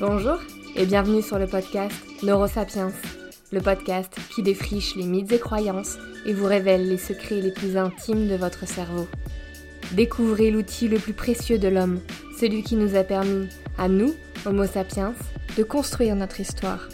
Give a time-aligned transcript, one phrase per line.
[0.00, 0.38] Bonjour
[0.76, 2.90] et bienvenue sur le podcast Neurosapiens,
[3.52, 7.76] le podcast qui défriche les mythes et croyances et vous révèle les secrets les plus
[7.76, 9.06] intimes de votre cerveau.
[9.92, 12.00] Découvrez l'outil le plus précieux de l'homme,
[12.38, 14.14] celui qui nous a permis, à nous,
[14.46, 15.12] Homo sapiens,
[15.58, 16.88] de construire notre histoire.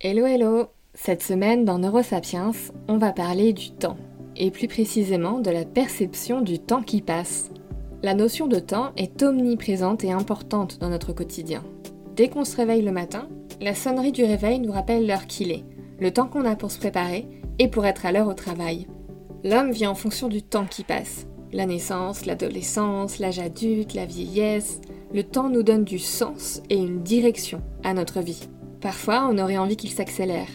[0.00, 2.52] Hello hello Cette semaine dans Neurosapiens,
[2.86, 3.96] on va parler du temps,
[4.40, 7.50] et plus précisément de la perception du temps qui passe.
[8.02, 11.62] La notion de temps est omniprésente et importante dans notre quotidien.
[12.16, 13.28] Dès qu'on se réveille le matin,
[13.60, 15.64] la sonnerie du réveil nous rappelle l'heure qu'il est,
[16.00, 18.86] le temps qu'on a pour se préparer et pour être à l'heure au travail.
[19.44, 21.26] L'homme vit en fonction du temps qui passe.
[21.52, 24.80] La naissance, l'adolescence, l'âge adulte, la vieillesse,
[25.12, 28.48] le temps nous donne du sens et une direction à notre vie.
[28.80, 30.48] Parfois, on aurait envie qu'il s'accélère.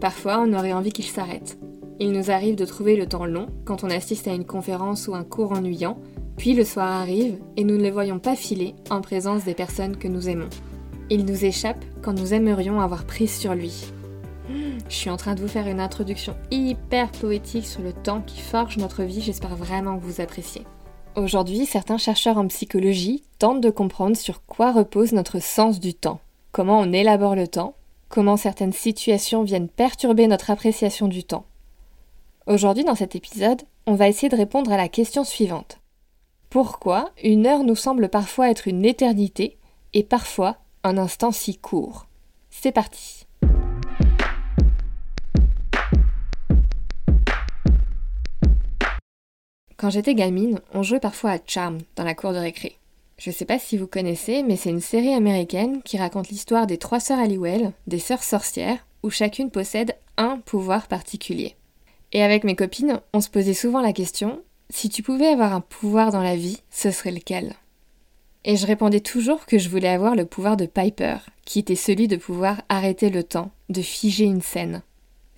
[0.00, 1.58] Parfois, on aurait envie qu'il s'arrête.
[1.98, 5.14] Il nous arrive de trouver le temps long quand on assiste à une conférence ou
[5.14, 5.98] un cours ennuyant,
[6.36, 9.96] puis le soir arrive et nous ne le voyons pas filer en présence des personnes
[9.96, 10.48] que nous aimons.
[11.10, 13.86] Il nous échappe quand nous aimerions avoir prise sur lui.
[14.88, 18.40] Je suis en train de vous faire une introduction hyper poétique sur le temps qui
[18.40, 20.62] forge notre vie, j'espère vraiment que vous appréciez.
[21.16, 26.20] Aujourd'hui, certains chercheurs en psychologie tentent de comprendre sur quoi repose notre sens du temps
[26.56, 27.74] comment on élabore le temps,
[28.08, 31.44] comment certaines situations viennent perturber notre appréciation du temps.
[32.48, 35.80] Aujourd'hui, dans cet épisode, on va essayer de répondre à la question suivante.
[36.48, 39.58] Pourquoi une heure nous semble parfois être une éternité
[39.94, 42.06] et parfois un instant si court?
[42.50, 43.26] C'est parti.
[49.76, 52.78] Quand j'étais gamine, on jouait parfois à Charm dans la cour de récré.
[53.18, 56.78] Je sais pas si vous connaissez, mais c'est une série américaine qui raconte l'histoire des
[56.78, 61.56] trois sœurs Halliwell, des sœurs sorcières, où chacune possède un pouvoir particulier.
[62.16, 64.40] Et avec mes copines, on se posait souvent la question
[64.70, 67.52] si tu pouvais avoir un pouvoir dans la vie, ce serait lequel?
[68.46, 72.08] Et je répondais toujours que je voulais avoir le pouvoir de Piper, qui était celui
[72.08, 74.80] de pouvoir arrêter le temps, de figer une scène.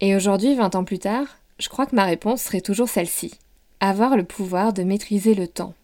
[0.01, 1.27] Et aujourd'hui, 20 ans plus tard,
[1.59, 3.35] je crois que ma réponse serait toujours celle-ci
[3.81, 5.75] avoir le pouvoir de maîtriser le temps.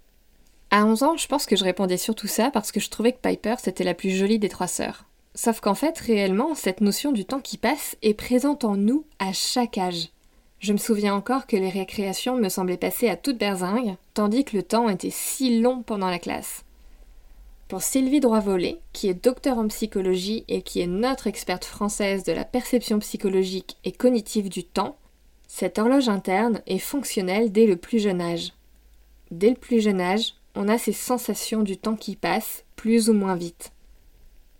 [0.71, 3.21] À 11 ans, je pense que je répondais surtout ça parce que je trouvais que
[3.21, 5.06] Piper c'était la plus jolie des trois sœurs.
[5.34, 9.32] Sauf qu'en fait, réellement, cette notion du temps qui passe est présente en nous à
[9.32, 10.11] chaque âge.
[10.64, 14.56] Je me souviens encore que les récréations me semblaient passer à toute berzingue, tandis que
[14.56, 16.64] le temps était si long pendant la classe.
[17.69, 22.32] Pour Sylvie Droit-Volé, qui est docteur en psychologie et qui est notre experte française de
[22.32, 24.97] la perception psychologique et cognitive du temps,
[25.48, 28.54] cette horloge interne est fonctionnelle dès le plus jeune âge.
[29.31, 33.12] Dès le plus jeune âge, on a ces sensations du temps qui passe plus ou
[33.12, 33.72] moins vite.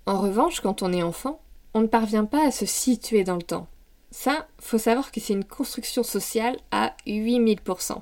[0.05, 1.41] En revanche, quand on est enfant,
[1.73, 3.69] on ne parvient pas à se situer dans le temps.
[4.17, 8.01] Ça, faut savoir que c'est une construction sociale à 8000%.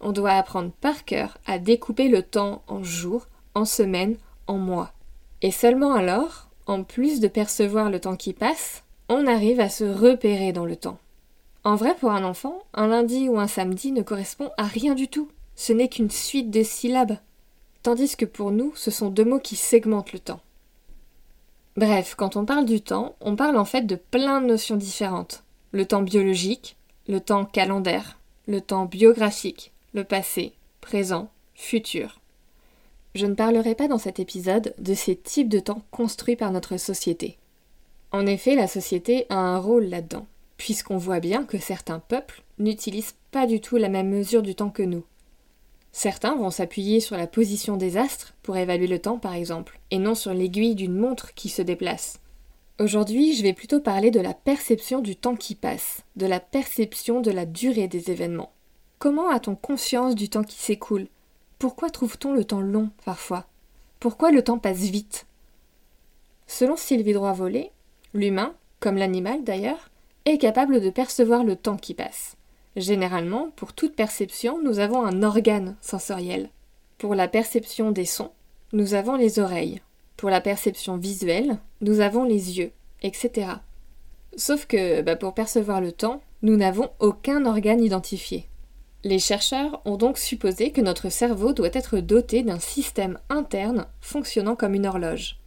[0.00, 4.16] On doit apprendre par cœur à découper le temps en jours, en semaines,
[4.48, 4.92] en mois.
[5.40, 9.84] Et seulement alors, en plus de percevoir le temps qui passe, on arrive à se
[9.84, 10.98] repérer dans le temps.
[11.62, 15.08] En vrai, pour un enfant, un lundi ou un samedi ne correspond à rien du
[15.08, 15.28] tout
[15.60, 17.18] ce n'est qu'une suite de syllabes,
[17.82, 20.40] tandis que pour nous, ce sont deux mots qui segmentent le temps.
[21.76, 25.44] Bref, quand on parle du temps, on parle en fait de plein de notions différentes.
[25.72, 26.76] Le temps biologique,
[27.08, 32.20] le temps calendaire, le temps biographique, le passé, présent, futur.
[33.14, 36.76] Je ne parlerai pas dans cet épisode de ces types de temps construits par notre
[36.76, 37.38] société.
[38.12, 40.26] En effet, la société a un rôle là-dedans,
[40.56, 44.70] puisqu'on voit bien que certains peuples n'utilisent pas du tout la même mesure du temps
[44.70, 45.04] que nous.
[45.92, 49.98] Certains vont s'appuyer sur la position des astres pour évaluer le temps par exemple, et
[49.98, 52.20] non sur l'aiguille d'une montre qui se déplace.
[52.78, 57.20] Aujourd'hui, je vais plutôt parler de la perception du temps qui passe, de la perception
[57.20, 58.52] de la durée des événements.
[58.98, 61.08] Comment a-t-on conscience du temps qui s'écoule?
[61.58, 63.46] Pourquoi trouve-t-on le temps long parfois?
[63.98, 65.26] Pourquoi le temps passe vite?
[66.46, 67.70] Selon Sylvie Droit-Volé,
[68.14, 69.90] l'humain, comme l'animal d'ailleurs,
[70.24, 72.36] est capable de percevoir le temps qui passe.
[72.76, 76.50] Généralement, pour toute perception, nous avons un organe sensoriel.
[76.98, 78.30] Pour la perception des sons,
[78.72, 79.80] nous avons les oreilles.
[80.16, 82.72] Pour la perception visuelle, nous avons les yeux,
[83.02, 83.52] etc.
[84.36, 88.46] Sauf que bah, pour percevoir le temps, nous n'avons aucun organe identifié.
[89.02, 94.56] Les chercheurs ont donc supposé que notre cerveau doit être doté d'un système interne fonctionnant
[94.56, 95.38] comme une horloge.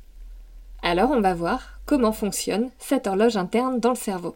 [0.82, 4.36] Alors on va voir comment fonctionne cette horloge interne dans le cerveau.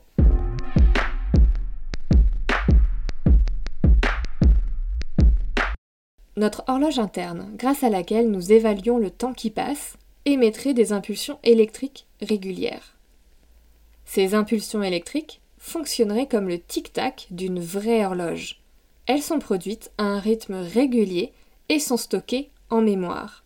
[6.38, 11.39] Notre horloge interne, grâce à laquelle nous évaluons le temps qui passe, émettrait des impulsions
[11.44, 12.95] électriques régulières.
[14.06, 18.62] Ces impulsions électriques fonctionneraient comme le tic-tac d'une vraie horloge.
[19.07, 21.34] Elles sont produites à un rythme régulier
[21.69, 23.44] et sont stockées en mémoire.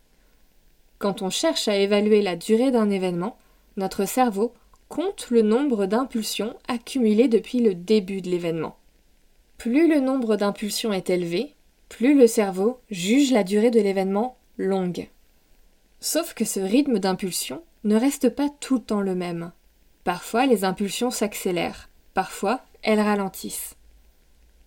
[1.00, 3.38] Quand on cherche à évaluer la durée d'un événement,
[3.78, 4.54] notre cerveau
[4.90, 8.76] compte le nombre d'impulsions accumulées depuis le début de l'événement.
[9.58, 11.56] Plus le nombre d'impulsions est élevé,
[11.92, 15.10] plus le cerveau juge la durée de l'événement longue.
[16.00, 19.52] Sauf que ce rythme d'impulsion ne reste pas tout le temps le même.
[20.06, 23.76] Parfois les impulsions s'accélèrent, parfois elles ralentissent.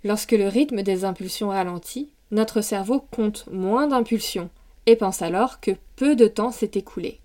[0.04, 4.50] Lorsque le rythme des impulsions ralentit, notre cerveau compte moins d'impulsions
[4.84, 7.20] et pense alors que peu de temps s'est écoulé.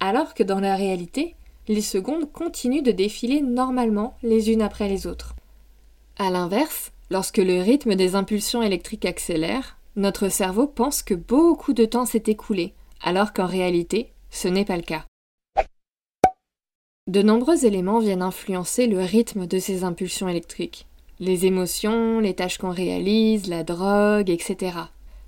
[0.00, 1.36] Alors que dans la réalité,
[1.68, 5.36] les secondes continuent de défiler normalement les unes après les autres.
[6.18, 11.84] A l'inverse, lorsque le rythme des impulsions électriques accélère, notre cerveau pense que beaucoup de
[11.84, 15.04] temps s'est écoulé, alors qu'en réalité, ce n'est pas le cas.
[17.06, 20.86] De nombreux éléments viennent influencer le rythme de ces impulsions électriques.
[21.20, 24.76] Les émotions, les tâches qu'on réalise, la drogue, etc.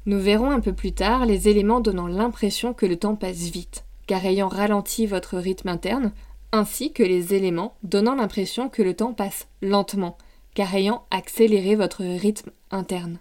[0.06, 3.84] Nous verrons un peu plus tard les éléments donnant l'impression que le temps passe vite,
[4.06, 6.12] car ayant ralenti votre rythme interne,
[6.52, 10.18] ainsi que les éléments donnant l'impression que le temps passe lentement,
[10.54, 13.18] car ayant accéléré votre rythme interne.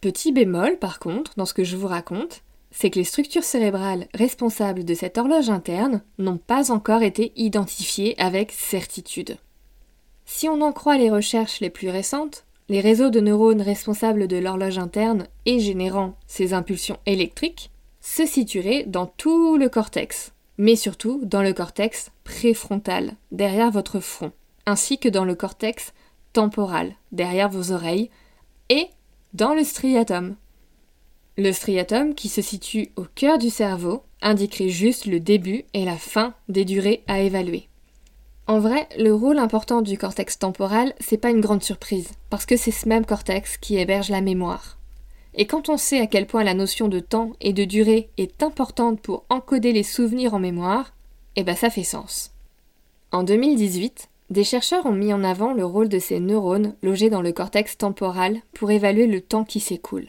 [0.00, 4.08] Petit bémol, par contre, dans ce que je vous raconte, c'est que les structures cérébrales
[4.14, 9.36] responsables de cette horloge interne n'ont pas encore été identifiées avec certitude.
[10.24, 14.36] Si on en croit les recherches les plus récentes, les réseaux de neurones responsables de
[14.36, 21.20] l'horloge interne et générant ces impulsions électriques se situeraient dans tout le cortex, mais surtout
[21.24, 24.32] dans le cortex préfrontal, derrière votre front,
[24.66, 25.92] ainsi que dans le cortex
[26.32, 28.10] temporal, derrière vos oreilles,
[28.68, 28.86] et
[29.34, 30.36] dans le striatum.
[31.36, 35.96] Le striatum, qui se situe au cœur du cerveau, indiquerait juste le début et la
[35.96, 37.68] fin des durées à évaluer.
[38.46, 42.56] En vrai, le rôle important du cortex temporal, c'est pas une grande surprise, parce que
[42.56, 44.76] c'est ce même cortex qui héberge la mémoire.
[45.34, 48.42] Et quand on sait à quel point la notion de temps et de durée est
[48.42, 50.92] importante pour encoder les souvenirs en mémoire,
[51.36, 52.32] eh ben ça fait sens.
[53.12, 57.22] En 2018, des chercheurs ont mis en avant le rôle de ces neurones logés dans
[57.22, 60.08] le cortex temporal pour évaluer le temps qui s'écoule.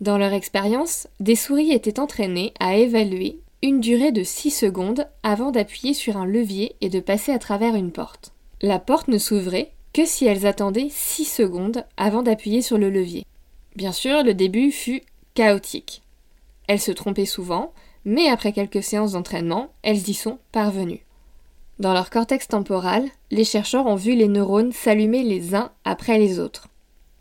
[0.00, 5.50] Dans leur expérience, des souris étaient entraînées à évaluer une durée de 6 secondes avant
[5.50, 8.32] d'appuyer sur un levier et de passer à travers une porte.
[8.60, 13.24] La porte ne s'ouvrait que si elles attendaient 6 secondes avant d'appuyer sur le levier.
[13.76, 15.02] Bien sûr, le début fut
[15.34, 16.02] chaotique.
[16.66, 17.72] Elles se trompaient souvent,
[18.04, 21.03] mais après quelques séances d'entraînement, elles y sont parvenues.
[21.80, 26.38] Dans leur cortex temporal, les chercheurs ont vu les neurones s'allumer les uns après les
[26.38, 26.68] autres.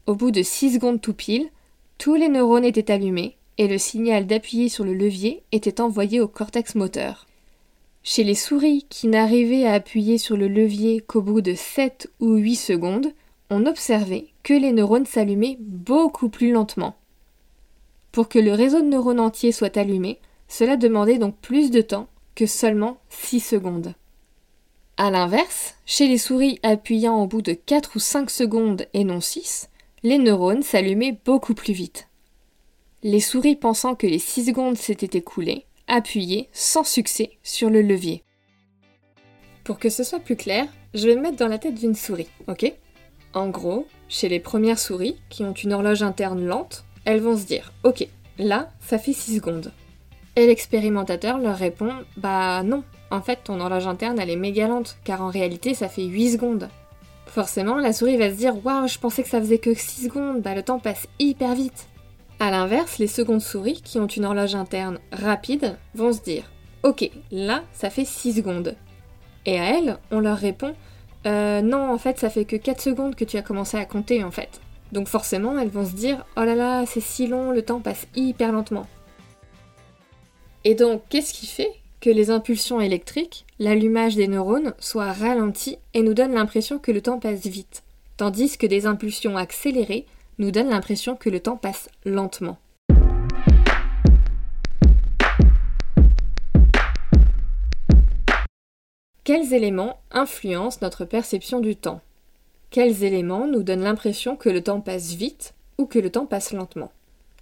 [0.06, 1.50] Au bout de 6 secondes tout pile,
[1.98, 6.28] tous les neurones étaient allumés et le signal d'appuyer sur le levier était envoyé au
[6.28, 7.26] cortex moteur.
[8.04, 12.36] Chez les souris qui n'arrivaient à appuyer sur le levier qu'au bout de 7 ou
[12.36, 13.08] 8 secondes,
[13.50, 16.96] on observait que les neurones s'allumaient beaucoup plus lentement.
[18.12, 22.08] Pour que le réseau de neurones entier soit allumé, cela demandait donc plus de temps
[22.36, 23.96] que seulement 6 secondes.
[25.04, 29.20] A l'inverse, chez les souris appuyant au bout de 4 ou 5 secondes et non
[29.20, 29.68] 6,
[30.02, 32.08] les neurones s'allumaient beaucoup plus vite.
[33.04, 38.24] Les souris pensant que les 6 secondes s'étaient écoulées, appuyaient sans succès sur le levier.
[39.66, 42.30] Pour que ce soit plus clair, je vais me mettre dans la tête d'une souris,
[42.48, 42.72] ok?
[43.34, 47.44] En gros, chez les premières souris qui ont une horloge interne lente, elles vont se
[47.44, 48.08] dire Ok,
[48.38, 49.74] là, ça fait 6 secondes.
[50.38, 54.98] Et l'expérimentateur leur répond Bah non, en fait, ton horloge interne, elle est méga lente,
[55.04, 56.70] car en réalité, ça fait 8 secondes.
[57.28, 60.42] Forcément, la souris va se dire Waouh, je pensais que ça faisait que 6 secondes,
[60.42, 61.88] bah le temps passe hyper vite.
[62.40, 66.52] A l'inverse, les secondes souris, qui ont une horloge interne rapide, vont se dire
[66.82, 68.76] Ok, là, ça fait 6 secondes.
[69.46, 70.74] Et à elles, on leur répond
[71.28, 74.24] euh, Non, en fait, ça fait que 4 secondes que tu as commencé à compter,
[74.24, 74.60] en fait.
[74.92, 78.08] Donc forcément, elles vont se dire Oh là là, c'est si long, le temps passe
[78.16, 78.88] hyper lentement.
[80.64, 86.02] Et donc, qu'est-ce qui fait que les impulsions électriques, l'allumage des neurones, soient ralentis et
[86.02, 87.82] nous donnent l'impression que le temps passe vite,
[88.18, 90.06] tandis que des impulsions accélérées
[90.38, 92.58] nous donnent l'impression que le temps passe lentement.
[99.24, 102.02] Quels éléments influencent notre perception du temps?
[102.70, 106.52] Quels éléments nous donnent l'impression que le temps passe vite ou que le temps passe
[106.52, 106.92] lentement?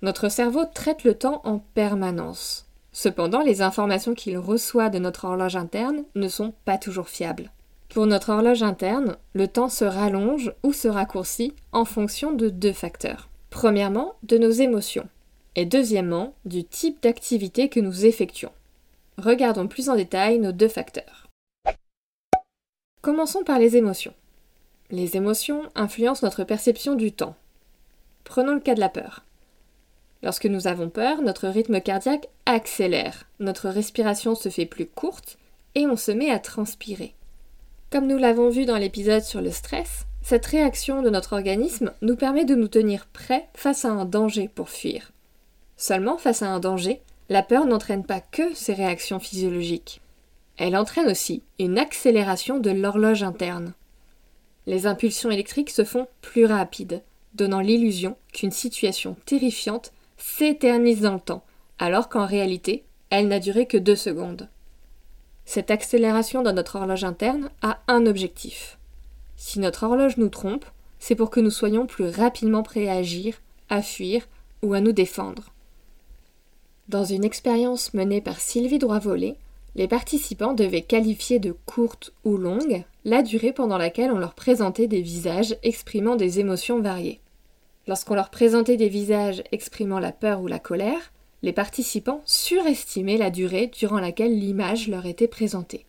[0.04, 2.68] Notre cerveau traite le temps en permanence.
[2.94, 7.52] Cependant, les informations qu'il reçoit de notre horloge interne ne sont pas toujours fiables.
[7.90, 12.74] Pour notre horloge interne, le temps se rallonge ou se raccourcit en fonction de deux
[12.74, 13.30] facteurs.
[13.50, 15.08] Premièrement, de nos émotions.
[15.56, 18.52] Et deuxièmement, du type d'activité que nous effectuons.
[19.18, 21.28] Regardons plus en détail nos deux facteurs.
[23.02, 24.14] Commençons par les émotions.
[24.90, 27.36] Les émotions influencent notre perception du temps.
[28.24, 29.26] Prenons le cas de la peur.
[30.24, 35.38] Lorsque nous avons peur, notre rythme cardiaque accélère, notre respiration se fait plus courte
[35.76, 37.16] et on se met à transpirer.
[37.90, 42.16] Comme nous l'avons vu dans l'épisode sur le stress, cette réaction de notre organisme nous
[42.16, 45.12] permet de nous tenir prêts face à un danger pour fuir.
[45.76, 50.02] Seulement, face à un danger, la peur n'entraîne pas que ces réactions physiologiques.
[50.58, 53.74] Elle entraîne aussi une accélération de l'horloge interne.
[54.68, 57.02] Les impulsions électriques se font plus rapides,
[57.34, 61.44] donnant l'illusion qu'une situation terrifiante s'éternise dans le temps,
[61.80, 64.50] alors qu'en réalité, elle n'a duré que deux secondes.
[65.46, 68.78] Cette accélération dans notre horloge interne a un objectif.
[69.36, 70.66] Si notre horloge nous trompe,
[71.00, 74.28] c'est pour que nous soyons plus rapidement prêts à agir, à fuir
[74.62, 75.52] ou à nous défendre.
[76.90, 79.38] Dans une expérience menée par Sylvie Droit-Volé,
[79.76, 84.88] les participants devaient qualifier de courte ou longue la durée pendant laquelle on leur présentait
[84.88, 87.21] des visages exprimant des émotions variées.
[87.92, 93.30] Lorsqu'on leur présentait des visages exprimant la peur ou la colère, les participants surestimaient la
[93.30, 95.86] durée durant laquelle l'image leur était présentée.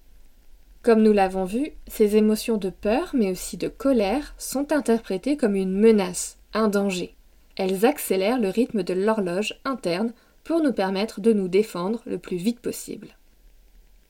[0.83, 5.55] Comme nous l'avons vu, ces émotions de peur mais aussi de colère sont interprétées comme
[5.55, 7.15] une menace, un danger.
[7.55, 12.37] Elles accélèrent le rythme de l'horloge interne pour nous permettre de nous défendre le plus
[12.37, 13.17] vite possible.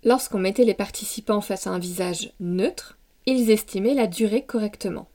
[0.03, 2.97] Lorsqu'on mettait les participants face à un visage neutre,
[3.27, 5.09] ils estimaient la durée correctement.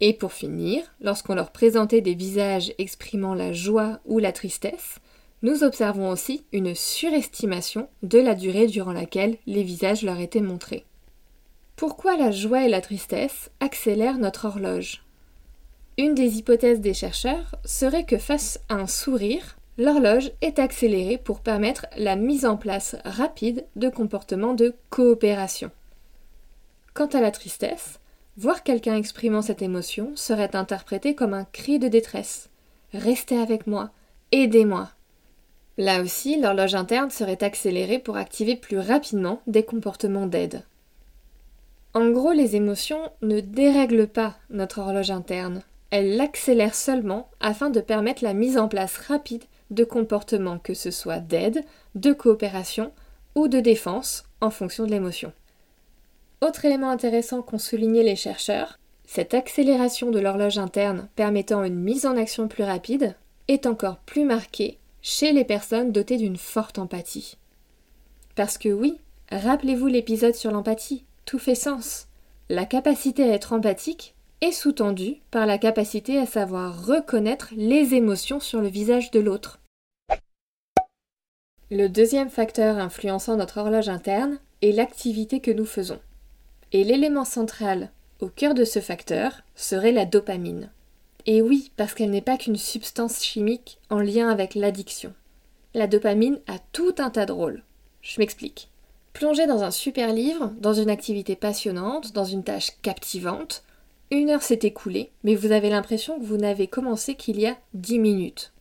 [0.00, 4.98] Et pour finir, lorsqu'on leur présentait des visages exprimant la joie ou la tristesse,
[5.42, 10.84] nous observons aussi une surestimation de la durée durant laquelle les visages leur étaient montrés.
[11.76, 15.04] Pourquoi la joie et la tristesse accélèrent notre horloge?
[15.98, 21.40] Une des hypothèses des chercheurs serait que face à un sourire, l'horloge est accélérée pour
[21.40, 25.70] permettre la mise en place rapide de comportements de coopération.
[26.94, 28.00] Quant à la tristesse,
[28.36, 32.50] voir quelqu'un exprimant cette émotion serait interprété comme un cri de détresse.
[32.92, 33.90] Restez avec moi,
[34.32, 34.90] aidez-moi.
[35.76, 40.62] Là aussi, l'horloge interne serait accélérée pour activer plus rapidement des comportements d'aide.
[41.94, 47.80] En gros, les émotions ne dérèglent pas notre horloge interne, elles l'accélèrent seulement afin de
[47.80, 51.64] permettre la mise en place rapide de comportements que ce soit d'aide,
[51.94, 52.90] de coopération
[53.36, 55.32] ou de défense en fonction de l'émotion.
[56.46, 62.04] Autre élément intéressant qu'ont souligné les chercheurs, cette accélération de l'horloge interne permettant une mise
[62.04, 63.16] en action plus rapide
[63.48, 67.38] est encore plus marquée chez les personnes dotées d'une forte empathie.
[68.34, 68.98] Parce que oui,
[69.32, 72.08] rappelez-vous l'épisode sur l'empathie, tout fait sens.
[72.50, 78.40] La capacité à être empathique est sous-tendue par la capacité à savoir reconnaître les émotions
[78.40, 79.60] sur le visage de l'autre.
[81.70, 86.00] Le deuxième facteur influençant notre horloge interne est l'activité que nous faisons.
[86.74, 87.90] Et l'élément central
[88.20, 90.70] au cœur de ce facteur serait la dopamine.
[91.24, 95.14] Et oui, parce qu'elle n'est pas qu'une substance chimique en lien avec l'addiction.
[95.72, 97.62] La dopamine a tout un tas de rôles.
[98.02, 98.70] Je m'explique.
[99.12, 103.62] Plongé dans un super livre, dans une activité passionnante, dans une tâche captivante,
[104.10, 107.56] une heure s'est écoulée, mais vous avez l'impression que vous n'avez commencé qu'il y a
[107.74, 108.52] dix minutes.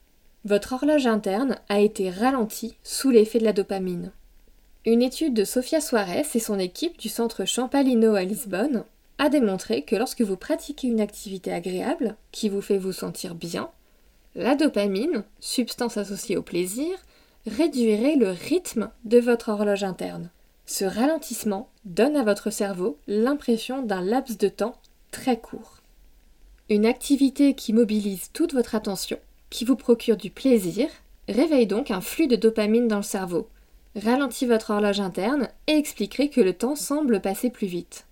[0.45, 4.11] Votre horloge interne a été ralentie sous l'effet de la dopamine.
[4.85, 8.83] Une étude de Sofia Suarez et son équipe du centre Champalino à Lisbonne
[9.17, 13.69] a démontré que lorsque vous pratiquez une activité agréable qui vous fait vous sentir bien,
[14.35, 16.97] la dopamine, substance associée au plaisir,
[17.47, 20.29] réduirait le rythme de votre horloge interne.
[20.65, 24.75] Ce ralentissement donne à votre cerveau l'impression d'un laps de temps
[25.11, 25.77] très court.
[26.69, 30.89] Une activité qui mobilise toute votre attention qui vous procure du plaisir,
[31.29, 33.47] réveille donc un flux de dopamine dans le cerveau,
[33.95, 38.05] ralentit votre horloge interne et expliquerait que le temps semble passer plus vite.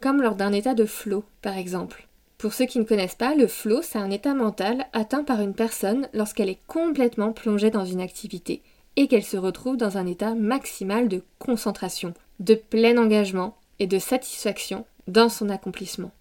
[0.00, 2.08] Comme lors d'un état de flow, par exemple.
[2.38, 5.54] Pour ceux qui ne connaissent pas, le flow, c'est un état mental atteint par une
[5.54, 8.62] personne lorsqu'elle est complètement plongée dans une activité
[8.96, 13.98] et qu'elle se retrouve dans un état maximal de concentration, de plein engagement et de
[13.98, 16.12] satisfaction dans son accomplissement.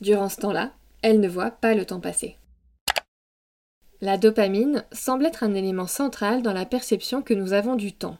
[0.00, 2.36] Durant ce temps-là, elle ne voit pas le temps passer.
[4.00, 8.16] La dopamine semble être un élément central dans la perception que nous avons du temps.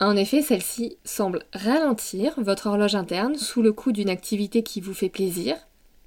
[0.00, 4.94] En effet, celle-ci semble ralentir votre horloge interne sous le coup d'une activité qui vous
[4.94, 5.56] fait plaisir,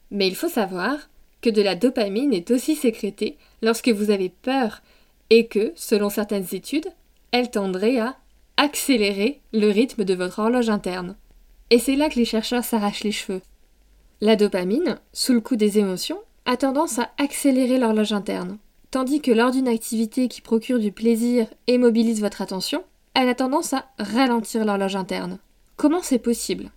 [0.09, 0.97] mais il faut savoir
[1.41, 4.81] que de la dopamine est aussi sécrétée lorsque vous avez peur
[5.29, 6.87] et que, selon certaines études,
[7.31, 8.17] elle tendrait à
[8.57, 11.15] accélérer le rythme de votre horloge interne.
[11.69, 13.41] Et c'est là que les chercheurs s'arrachent les cheveux.
[14.21, 18.57] La dopamine, sous le coup des émotions, a tendance à accélérer l'horloge interne.
[18.91, 23.35] Tandis que lors d'une activité qui procure du plaisir et mobilise votre attention, elle a
[23.35, 25.39] tendance à ralentir l'horloge interne.
[25.75, 26.71] Comment c'est possible?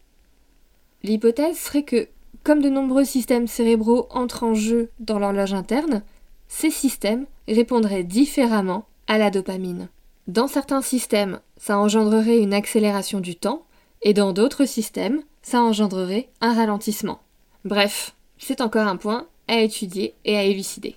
[1.02, 2.08] L'hypothèse serait que,
[2.42, 6.02] comme de nombreux systèmes cérébraux entrent en jeu dans l'horloge interne,
[6.48, 9.88] ces systèmes répondraient différemment à la dopamine.
[10.26, 13.64] Dans certains systèmes, ça engendrerait une accélération du temps,
[14.02, 17.20] et dans d'autres systèmes, ça engendrerait un ralentissement.
[17.64, 20.96] Bref, c'est encore un point à étudier et à élucider.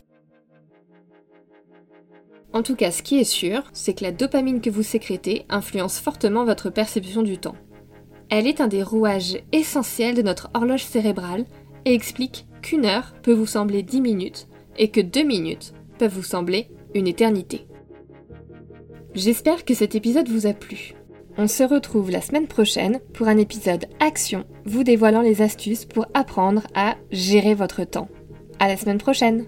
[2.53, 5.99] En tout cas, ce qui est sûr, c'est que la dopamine que vous sécrétez influence
[5.99, 7.55] fortement votre perception du temps.
[8.29, 11.45] Elle est un des rouages essentiels de notre horloge cérébrale
[11.85, 16.23] et explique qu'une heure peut vous sembler 10 minutes et que 2 minutes peuvent vous
[16.23, 17.65] sembler une éternité.
[19.15, 20.93] J'espère que cet épisode vous a plu.
[21.37, 26.05] On se retrouve la semaine prochaine pour un épisode action vous dévoilant les astuces pour
[26.13, 28.07] apprendre à gérer votre temps.
[28.59, 29.45] À la semaine prochaine!